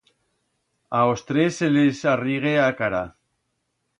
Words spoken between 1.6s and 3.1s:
lis arrigue a cara.